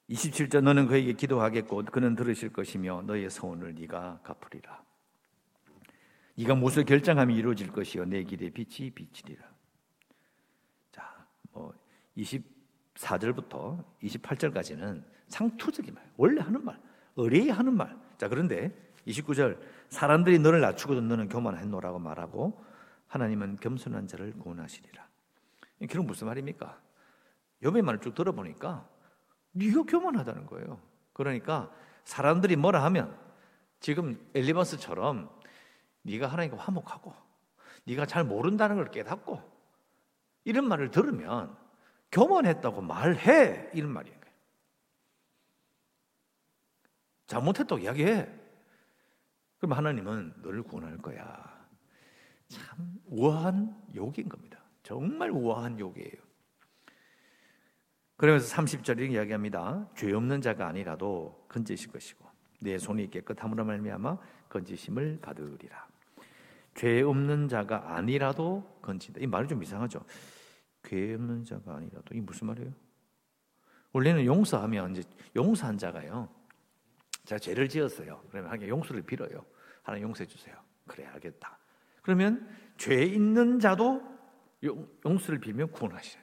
27절 0.09 0.61
너는 0.61 0.87
그에게 0.87 1.13
기도하겠고 1.13 1.85
그는 1.85 2.15
들으실 2.15 2.51
것이며 2.51 3.03
너의 3.03 3.29
소원을 3.29 3.75
네가 3.75 4.21
갚으리라. 4.23 4.83
네가 6.37 6.55
무엇을 6.55 6.85
결정하면 6.85 7.35
이루어질 7.35 7.71
것이요 7.71 8.05
내 8.05 8.23
길에 8.23 8.49
빛이 8.49 8.91
비치리라. 8.91 9.43
자, 10.91 11.27
뭐 11.51 11.73
24절부터 12.17 13.83
28절까지는 14.03 15.03
상투적인 15.27 15.93
말, 15.93 16.11
원래 16.17 16.41
하는 16.41 16.63
말, 16.63 16.79
의뢰 17.15 17.49
하는 17.49 17.75
말. 17.75 17.97
자, 18.17 18.27
그런데 18.27 18.71
29절 19.07 19.57
사람들이 19.91 20.39
너를 20.39 20.61
낮추거든 20.61 21.07
너는 21.07 21.29
교만했노라고 21.29 21.99
말하고 21.99 22.65
하나님은 23.07 23.57
겸손한 23.57 24.07
자를 24.07 24.33
구원하시리라. 24.33 25.07
그럼 25.89 26.07
무슨 26.07 26.27
말입니까? 26.27 26.81
욥의 27.61 27.81
말을 27.81 27.99
쭉 27.99 28.15
들어보니까 28.15 28.87
네가 29.51 29.83
교만하다는 29.83 30.45
거예요. 30.47 30.81
그러니까 31.13 31.71
사람들이 32.05 32.55
뭐라 32.55 32.83
하면 32.85 33.17
지금 33.81 34.17
엘리바스처럼 34.33 35.29
네가 36.03 36.27
하나님과 36.27 36.57
화목하고 36.57 37.13
네가 37.85 38.05
잘 38.05 38.23
모른다는 38.23 38.77
걸 38.77 38.91
깨닫고 38.91 39.41
이런 40.45 40.67
말을 40.67 40.91
들으면 40.91 41.55
교만했다고 42.11 42.81
말해 42.81 43.69
이런 43.73 43.91
말이에요. 43.91 44.21
잘못했다고 47.27 47.79
이야기해. 47.79 48.40
그럼 49.61 49.77
하나님은 49.77 50.33
너를 50.37 50.63
구원할 50.63 50.97
거야. 50.97 51.67
참 52.47 52.99
우아한 53.05 53.79
욕인 53.95 54.27
겁니다. 54.27 54.59
정말 54.81 55.29
우아한 55.29 55.79
욕이에요. 55.79 56.31
그러면서 58.17 58.55
30절에 58.55 59.11
이야기합니다. 59.11 59.87
죄 59.95 60.11
없는 60.13 60.41
자가 60.41 60.67
아니라도 60.67 61.45
건지실 61.47 61.91
것이고 61.91 62.27
내 62.59 62.79
손이 62.79 63.11
깨끗함으로 63.11 63.63
말미암아 63.63 64.17
건지심을 64.49 65.19
받으리라. 65.21 65.87
죄 66.73 67.03
없는 67.03 67.47
자가 67.47 67.95
아니라도 67.95 68.79
건진다. 68.81 69.21
이 69.21 69.27
말이 69.27 69.47
좀 69.47 69.61
이상하죠. 69.61 70.03
죄 70.83 71.13
없는 71.13 71.43
자가 71.43 71.75
아니라도 71.75 72.15
이 72.15 72.21
무슨 72.21 72.47
말이에요? 72.47 72.71
원래는 73.93 74.25
용서하면 74.25 74.95
이제 74.95 75.03
용서한 75.35 75.77
자가요. 75.77 76.40
제가 77.25 77.39
죄를 77.39 77.69
지었어요. 77.69 78.23
그러면 78.29 78.51
하나님 78.51 78.69
용서를 78.69 79.01
빌어요. 79.03 79.45
하나님 79.83 80.07
용서해 80.07 80.27
주세요. 80.27 80.55
그래 80.87 81.05
알겠다. 81.05 81.57
그러면 82.01 82.47
죄 82.77 83.03
있는 83.03 83.59
자도 83.59 84.01
용 84.63 85.17
서를 85.17 85.39
빌면 85.39 85.71
구원하시요 85.71 86.21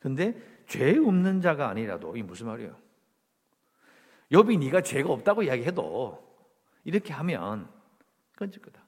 근데 0.00 0.40
죄 0.66 0.96
없는 0.96 1.40
자가 1.40 1.68
아니라도 1.68 2.16
이 2.16 2.22
무슨 2.22 2.46
말이에요? 2.46 2.76
여비 4.30 4.58
네가 4.58 4.82
죄가 4.82 5.10
없다고 5.10 5.42
이야기해도 5.42 6.26
이렇게 6.84 7.12
하면 7.14 7.68
건질 8.36 8.62
거다. 8.62 8.82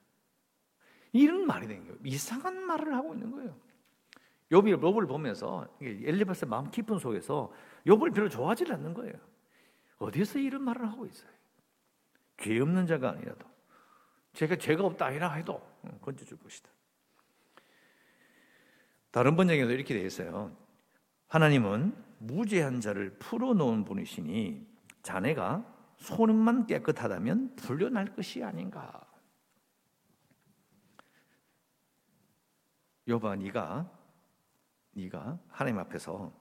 이런 1.13 1.45
말이 1.45 1.67
되는 1.67 1.83
거예요. 1.83 1.97
이상한 2.03 2.63
말을 2.65 2.93
하고 2.93 3.13
있는 3.13 3.31
거예요. 3.31 3.55
욥이 4.51 4.79
욥을 4.79 5.07
보면서 5.07 5.67
엘리바스 5.81 6.45
마음 6.45 6.69
깊은 6.69 6.99
속에서 6.99 7.51
욥을 7.85 8.13
별로 8.13 8.29
좋아하지 8.29 8.65
않는 8.71 8.93
거예요. 8.93 9.13
어디서 9.97 10.39
이런 10.39 10.63
말을 10.63 10.87
하고 10.87 11.05
있어요? 11.05 11.31
죄 12.41 12.59
없는 12.59 12.87
자가 12.87 13.11
아니라도 13.11 13.49
제가 14.33 14.55
죄가 14.57 14.83
없다 14.83 15.05
아니라 15.05 15.31
해도 15.33 15.61
건져줄 16.01 16.39
것이다. 16.39 16.69
다른 19.11 19.35
번역에도 19.35 19.71
이렇게 19.71 19.93
되어 19.93 20.05
있어요. 20.05 20.55
하나님은 21.27 21.95
무죄한 22.19 22.81
자를 22.81 23.17
풀어놓은 23.19 23.83
분이시니 23.85 24.67
자네가 25.03 25.65
손만 25.97 26.65
깨끗하다면 26.65 27.55
풀려날 27.55 28.15
것이 28.15 28.43
아닌가. 28.43 29.05
여봐, 33.07 33.35
네가 33.35 33.91
네가 34.91 35.39
하나님 35.49 35.79
앞에서 35.79 36.33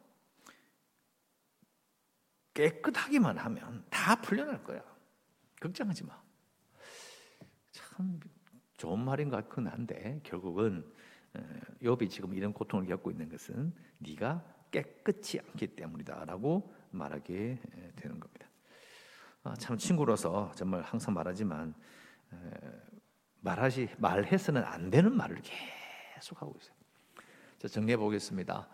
깨끗하기만 2.55 3.39
하면 3.39 3.85
다 3.91 4.17
풀려날 4.17 4.63
거야. 4.63 4.90
걱정하지 5.61 6.05
마. 6.07 6.21
참 7.71 8.19
좋은 8.77 8.99
말인 8.99 9.29
것 9.29 9.37
같긴 9.37 9.67
한데 9.69 10.21
결국은 10.25 10.85
욥이 11.83 12.11
지금 12.11 12.35
이런 12.35 12.53
고통을 12.53 12.87
겪고 12.87 13.11
있는 13.11 13.29
것은 13.29 13.73
네가 13.99 14.43
깨끗이 14.71 15.39
않기 15.39 15.69
때문이다라고 15.77 16.75
말하게 16.91 17.61
되는 17.97 18.19
겁니다. 18.19 18.49
아, 19.43 19.55
참 19.55 19.77
친구로서 19.77 20.51
정말 20.55 20.83
항상 20.83 21.15
말하지만 21.15 21.75
말하시 23.41 23.89
말해서는 23.99 24.63
안 24.65 24.91
되는 24.91 25.15
말을 25.15 25.41
계속 26.15 26.41
하고 26.43 26.57
있어요. 26.61 26.75
자, 27.59 27.69
정리해 27.69 27.97
보겠습니다. 27.97 28.69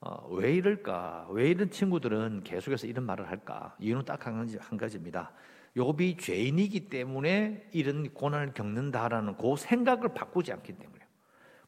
어, 0.00 0.28
왜 0.34 0.54
이럴까? 0.54 1.28
왜 1.30 1.50
이런 1.50 1.70
친구들은 1.70 2.42
계속해서 2.44 2.86
이런 2.86 3.04
말을 3.04 3.28
할까? 3.28 3.76
이유는 3.78 4.04
딱 4.04 4.26
한 4.26 4.34
가지, 4.34 4.56
한 4.58 4.76
가지입니다. 4.76 5.32
욥이 5.76 6.18
죄인이기 6.20 6.88
때문에 6.88 7.68
이런 7.72 8.12
고난을 8.14 8.54
겪는다라는 8.54 9.36
그 9.36 9.56
생각을 9.56 10.14
바꾸지 10.14 10.52
않기 10.52 10.74
때문에요. 10.74 11.04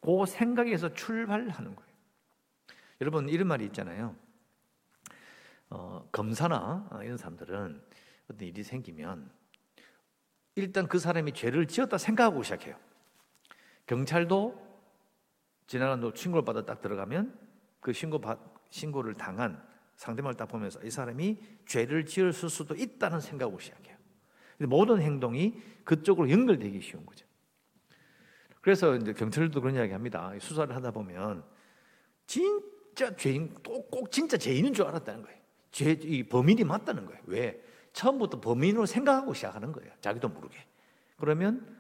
그 0.01 0.27
생각에서 0.27 0.93
출발하는 0.95 1.75
거예요. 1.75 1.91
여러분 3.01 3.29
이런 3.29 3.49
말이 3.49 3.65
있잖아요. 3.67 4.15
어, 5.71 6.09
검사나 6.13 6.89
이런 7.03 7.17
사람들은 7.17 7.83
어떤 8.31 8.49
일이 8.49 8.63
생기면 8.63 9.31
일단 10.55 10.87
그 10.87 10.99
사람이 10.99 11.33
죄를 11.33 11.67
지었다 11.67 11.99
생각하고 11.99 12.43
시작해요. 12.43 12.77
경찰도 13.87 14.65
지나간 15.67 16.13
친구를 16.15 16.45
받아 16.45 16.65
딱 16.65 16.81
들어가면 16.81 17.39
그 17.81 17.93
신고 17.93 18.21
받, 18.21 18.39
신고를 18.71 19.15
당한 19.15 19.63
상대방을 19.97 20.37
딱 20.37 20.47
보면서 20.47 20.83
이 20.83 20.91
사람이 20.91 21.39
죄를 21.67 22.07
지었을 22.07 22.49
수도 22.49 22.75
있다는 22.75 23.21
생각으로 23.21 23.59
시작해요. 23.59 23.96
모든 24.59 25.01
행동이 25.01 25.61
그쪽으로 25.85 26.31
연결되기 26.31 26.81
쉬운 26.81 27.05
거죠. 27.05 27.27
그래서 28.61 28.97
이제 28.97 29.13
경찰도 29.13 29.61
그런 29.61 29.77
이야기 29.77 29.93
합니다. 29.93 30.33
수사를 30.41 30.75
하다 30.75 30.91
보면 30.91 31.45
진짜 32.27 33.15
죄인, 33.17 33.55
꼭 33.63 34.11
진짜 34.11 34.37
죄인인 34.37 34.75
줄 34.75 34.87
알았다는 34.87 35.23
거예요. 35.23 35.39
죄, 35.71 35.93
이 35.93 36.25
범인이 36.25 36.65
맞다는 36.65 37.07
거예요. 37.07 37.21
왜? 37.27 37.63
처음부터 37.93 38.41
범인으로 38.41 38.87
생각하고 38.87 39.35
시작하는 39.35 39.73
거예요. 39.73 39.93
자기도 40.01 40.29
모르게. 40.29 40.59
그러면 41.17 41.77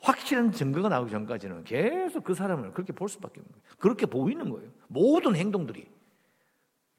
확실한 0.00 0.52
증거가 0.52 0.88
나오기 0.88 1.10
전까지는 1.10 1.64
계속 1.64 2.22
그 2.22 2.34
사람을 2.34 2.72
그렇게 2.72 2.92
볼 2.92 3.08
수밖에 3.08 3.40
없는 3.40 3.52
거예요. 3.52 3.76
그렇게 3.78 4.06
보이는 4.06 4.48
거예요. 4.48 4.70
모든 4.86 5.34
행동들이 5.34 5.90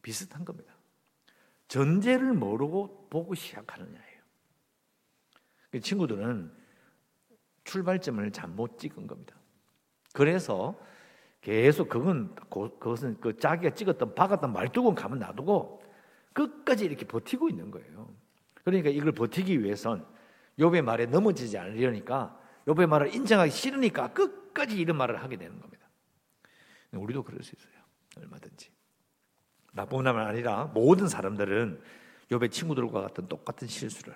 비슷한 0.02 0.44
겁니다. 0.44 0.74
전제를 1.68 2.34
모르고 2.34 3.08
보고 3.10 3.34
시작하느냐예요. 3.34 4.07
그 5.78 5.82
친구들은 5.82 6.52
출발점을 7.64 8.32
잘못 8.32 8.80
찍은 8.80 9.06
겁니다. 9.06 9.36
그래서 10.12 10.76
계속 11.42 11.88
그건 11.88 12.34
그것은 12.50 13.20
그 13.22 13.38
자기가 13.38 13.76
찍었던 13.76 14.16
박았던 14.16 14.54
말두고 14.54 14.96
가면 14.96 15.20
놔두고 15.20 15.84
끝까지 16.34 16.86
이렇게 16.86 17.06
버티고 17.06 17.50
있는 17.50 17.70
거예요. 17.70 18.12
그러니까 18.64 18.90
이걸 18.90 19.12
버티기 19.12 19.64
위해선 19.64 20.04
욥의 20.58 20.82
말에 20.82 21.06
넘어지지 21.06 21.60
않으려니까 21.60 22.40
욥의 22.66 22.88
말을 22.88 23.14
인정하기 23.14 23.52
싫으니까 23.52 24.14
끝까지 24.14 24.80
이런 24.80 24.98
말을 24.98 25.22
하게 25.22 25.38
되는 25.38 25.60
겁니다. 25.60 25.88
우리도 26.92 27.22
그럴 27.22 27.44
수 27.44 27.56
있어요. 27.56 27.74
얼마든지. 28.18 28.72
나뿐만 29.74 30.18
아니라 30.18 30.66
모든 30.74 31.08
사람들은 31.08 31.80
욥의 32.32 32.52
친구들과 32.52 33.02
같은 33.02 33.28
똑같은 33.28 33.68
실수를 33.68 34.16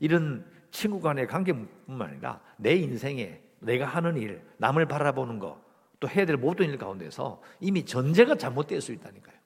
이런 0.00 0.55
친구 0.70 1.00
간의 1.00 1.26
관계뿐만 1.26 2.10
아니라 2.10 2.40
내 2.56 2.74
인생에 2.74 3.42
내가 3.60 3.86
하는 3.86 4.16
일, 4.16 4.42
남을 4.58 4.86
바라보는 4.86 5.38
거, 5.38 5.64
또 5.98 6.08
해야 6.08 6.26
될 6.26 6.36
모든 6.36 6.68
일 6.68 6.78
가운데서 6.78 7.42
이미 7.60 7.84
전제가 7.84 8.36
잘못될 8.36 8.80
수 8.80 8.92
있다니까요. 8.92 9.36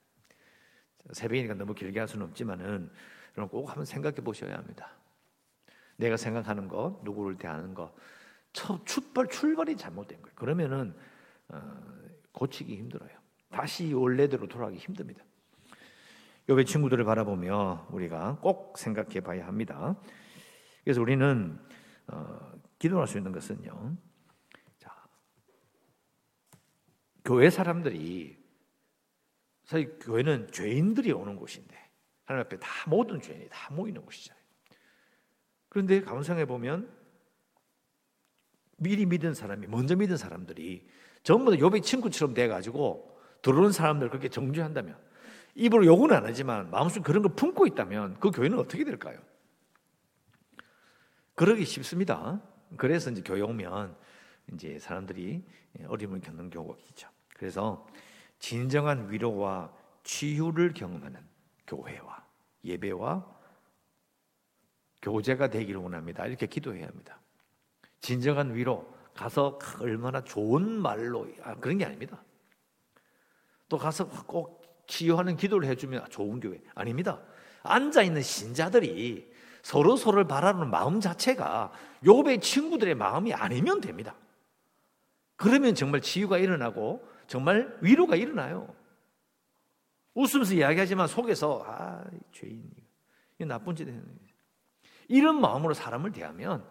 새벽이니까 1.13 1.55
너무 1.55 1.75
길게 1.75 1.99
할 1.99 2.09
수는 2.09 2.27
없지만은 2.27 2.91
여러분 3.37 3.61
꼭 3.61 3.69
한번 3.69 3.85
생각해 3.85 4.17
보셔야 4.17 4.57
합니다. 4.57 4.91
내가 5.97 6.17
생각하는 6.17 6.69
것, 6.69 7.01
누구를 7.05 7.37
대하는 7.37 7.75
것, 7.75 7.95
첫 8.53 8.85
출발 8.85 9.29
출발이 9.29 9.77
잘못된 9.77 10.23
거예요. 10.23 10.35
그러면은 10.35 10.95
어, 11.49 11.61
고치기 12.33 12.77
힘들어요. 12.77 13.11
다시 13.51 13.93
원래대로 13.93 14.49
돌아가기 14.49 14.79
힘듭니다. 14.79 15.23
요배 16.49 16.65
친구들을 16.65 17.05
바라보며 17.05 17.87
우리가 17.91 18.39
꼭 18.41 18.77
생각해 18.79 19.21
봐야 19.21 19.47
합니다. 19.47 19.95
그래서 20.85 21.01
우리는 21.01 21.59
어, 22.07 22.53
기도할 22.79 23.07
수 23.07 23.19
있는 23.19 23.33
것은요. 23.33 23.97
자, 24.79 25.09
교회 27.25 27.51
사람들이 27.51 28.39
사실 29.65 29.99
교회는 30.01 30.51
죄인들이 30.51 31.13
오는 31.13 31.37
곳인데 31.37 31.77
하나님 32.25 32.47
앞에 32.47 32.59
다 32.59 32.69
모든 32.89 33.21
죄인이 33.21 33.49
다 33.51 33.73
모이는 33.73 34.05
곳이잖아요. 34.05 34.41
그런데 35.69 36.01
생각해 36.01 36.47
보면 36.47 36.93
미리 38.77 39.07
믿은 39.07 39.35
사람이 39.35 39.69
먼저 39.69 39.95
믿은 39.95 40.17
사람들이 40.17 40.89
전부 41.23 41.51
다 41.51 41.59
요배 41.59 41.81
친구처럼 41.83 42.35
돼 42.35 42.49
가지고 42.49 43.21
들어오는 43.43 43.73
사람들 43.73 44.09
그렇게 44.09 44.29
정죄한다면 44.29 44.99
입으로 45.55 45.85
욕은 45.85 46.13
안 46.13 46.25
하지만 46.25 46.71
마음속 46.71 47.05
그런 47.05 47.23
걸 47.23 47.35
품고 47.35 47.67
있다면 47.67 48.19
그 48.19 48.31
교회는 48.31 48.59
어떻게 48.59 48.85
될까요? 48.85 49.21
그러기 51.41 51.65
쉽습니다. 51.65 52.39
그래서 52.77 53.11
이제 53.11 53.23
교회 53.25 53.41
오면 53.41 53.97
이제 54.53 54.79
사람들이 54.79 55.43
어려움을 55.87 56.21
겪는 56.21 56.51
경우가 56.51 56.77
있죠. 56.91 57.09
그래서 57.35 57.87
진정한 58.39 59.11
위로와 59.11 59.73
치유를 60.05 60.75
경험하는 60.75 61.19
교회와 61.67 62.27
예배와 62.63 63.27
교제가 65.01 65.49
되기를 65.49 65.81
원합니다. 65.81 66.27
이렇게 66.27 66.47
기도해야 66.47 66.89
합니다. 66.89 67.19
진정한 68.03 68.55
위로 68.55 68.95
가서 69.15 69.59
얼마나 69.81 70.23
좋은 70.23 70.71
말로 70.71 71.27
아, 71.43 71.55
그런 71.55 71.79
게 71.79 71.87
아닙니다. 71.87 72.23
또 73.67 73.79
가서 73.79 74.07
꼭 74.27 74.85
치유하는 74.87 75.39
기도를 75.39 75.67
해주면 75.71 76.11
좋은 76.11 76.39
교회 76.39 76.61
아닙니다. 76.75 77.19
앉아 77.63 78.03
있는 78.03 78.21
신자들이 78.21 79.30
서로 79.63 79.97
서로를 79.97 80.27
바라는 80.27 80.71
마음 80.71 81.01
자체가 81.01 81.73
요배 82.05 82.41
친구들의 82.41 82.95
마음이 82.95 83.35
아니면 83.35 83.81
됩니다. 83.81 84.15
그러면 85.37 85.75
정말 85.75 86.01
치유가 86.01 86.39
일어나고 86.39 87.07
정말 87.27 87.77
위로가 87.81 88.17
일어나요. 88.17 88.75
웃으면서 90.15 90.55
이야기하지만 90.55 91.07
속에서 91.07 91.65
아 91.67 92.05
죄인 92.33 92.71
이 93.39 93.45
나쁜 93.45 93.75
짓 93.75 93.87
했는 93.87 94.05
이런 95.09 95.41
마음으로 95.41 95.75
사람을 95.75 96.13
대하면 96.13 96.65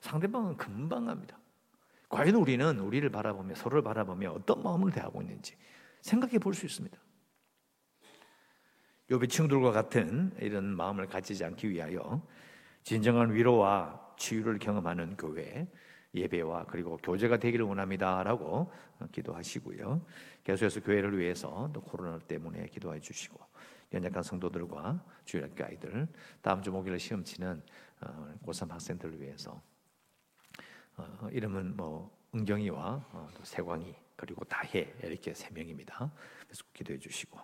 상대방은 0.00 0.56
금방 0.56 1.08
합니다. 1.08 1.38
과연 2.08 2.34
우리는 2.34 2.78
우리를 2.78 3.08
바라보며 3.10 3.54
서로를 3.54 3.82
바라보며 3.82 4.32
어떤 4.32 4.62
마음을 4.62 4.92
대하고 4.92 5.22
있는지 5.22 5.56
생각해 6.02 6.38
볼 6.38 6.54
수 6.54 6.66
있습니다. 6.66 6.96
요비 9.08 9.28
친구들과 9.28 9.70
같은 9.70 10.32
이런 10.40 10.64
마음을 10.76 11.06
가지지 11.06 11.44
않기 11.44 11.70
위하여 11.70 12.20
진정한 12.82 13.32
위로와 13.32 14.14
치유를 14.16 14.58
경험하는 14.58 15.16
교회 15.16 15.68
예배와 16.12 16.64
그리고 16.66 16.96
교제가 16.96 17.36
되기를 17.36 17.64
원합니다라고 17.66 18.72
기도하시고요. 19.12 20.04
계속해서 20.42 20.80
교회를 20.80 21.18
위해서 21.18 21.70
또 21.72 21.80
코로나 21.82 22.18
때문에 22.18 22.66
기도해 22.66 23.00
주시고 23.00 23.38
연약한 23.92 24.22
성도들과 24.22 25.04
주일학교 25.24 25.64
아이들 25.64 26.08
다음 26.42 26.62
주 26.62 26.72
목요일 26.72 26.98
시험 26.98 27.22
치는 27.22 27.62
어, 28.00 28.34
고3 28.44 28.68
학생들을 28.70 29.20
위해서 29.20 29.62
어, 30.96 31.28
이름은 31.30 31.76
뭐 31.76 32.10
은경이와 32.34 33.06
어, 33.12 33.28
세광이 33.42 33.94
그리고 34.16 34.44
다혜 34.44 34.92
이렇게 35.02 35.32
세 35.32 35.50
명입니다. 35.52 36.10
그래서 36.46 36.64
기도해 36.72 36.98
주시고 36.98 37.38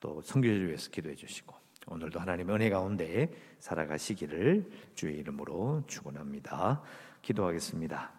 또 0.00 0.20
성교를 0.22 0.68
위해서 0.68 0.90
기도해 0.90 1.14
주시고 1.14 1.54
오늘도 1.86 2.20
하나님의 2.20 2.54
은혜 2.54 2.70
가운데 2.70 3.32
살아가시기를 3.58 4.70
주의 4.94 5.18
이름으로 5.18 5.84
축원합니다. 5.86 6.82
기도하겠습니다. 7.22 8.12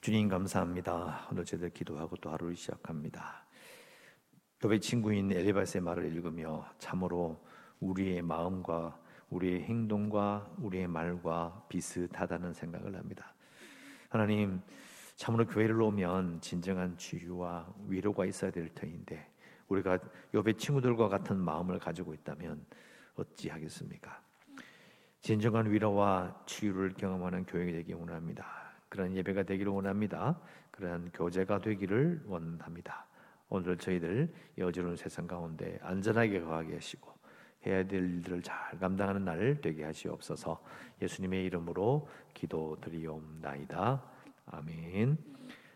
주님 0.00 0.28
감사합니다. 0.28 1.28
오늘 1.30 1.44
저희들 1.44 1.70
기도하고 1.70 2.16
또 2.16 2.30
하루를 2.30 2.56
시작합니다. 2.56 3.46
또의 4.58 4.80
친구인 4.80 5.32
엘리바스의 5.32 5.82
말을 5.82 6.12
읽으며 6.12 6.68
참으로 6.78 7.42
우리의 7.80 8.22
마음과 8.22 8.98
우리의 9.30 9.62
행동과 9.62 10.54
우리의 10.58 10.88
말과 10.88 11.64
비슷하다는 11.68 12.54
생각을 12.54 12.96
합니다. 12.96 13.34
하나님, 14.08 14.60
참으로 15.16 15.46
교회를 15.46 15.80
오면 15.80 16.40
진정한 16.40 16.96
치유와 16.96 17.72
위로가 17.86 18.26
있어야 18.26 18.50
될 18.50 18.68
터인데 18.74 19.33
우리가 19.68 19.98
옆의 20.32 20.54
친구들과 20.54 21.08
같은 21.08 21.38
마음을 21.38 21.78
가지고 21.78 22.14
있다면 22.14 22.64
어찌하겠습니까? 23.16 24.20
진정한 25.20 25.70
위로와 25.70 26.42
치유를 26.46 26.94
경험하는 26.94 27.46
교회가 27.46 27.72
되기 27.72 27.94
원합니다. 27.94 28.46
그런 28.88 29.14
예배가 29.16 29.44
되기를 29.44 29.72
원합니다. 29.72 30.38
그런 30.70 31.10
교제가 31.12 31.60
되기를 31.60 32.22
원합니다. 32.26 33.06
오늘 33.48 33.76
저희들 33.78 34.32
여지러운 34.58 34.96
세상 34.96 35.26
가운데 35.26 35.78
안전하게 35.82 36.40
거하게 36.40 36.74
하시고 36.74 37.12
해야 37.66 37.86
될 37.86 38.04
일들을 38.04 38.42
잘 38.42 38.78
감당하는 38.78 39.24
날 39.24 39.60
되게 39.60 39.84
하시옵소서. 39.84 40.62
예수님의 41.00 41.44
이름으로 41.46 42.08
기도드리옵나이다. 42.34 44.02
아멘. 44.46 45.33